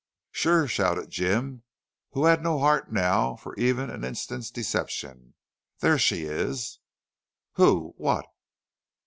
"Sure!" 0.31 0.67
shouted 0.67 1.11
Jim, 1.11 1.61
who 2.13 2.25
had 2.25 2.41
no 2.41 2.57
heart 2.57 2.91
now 2.91 3.35
for 3.35 3.53
even 3.57 3.91
an 3.91 4.03
instant's 4.03 4.49
deception. 4.49 5.35
"There 5.79 5.99
she 5.99 6.23
is!" 6.23 6.79
"Who?... 7.53 7.93
What?" 7.97 8.25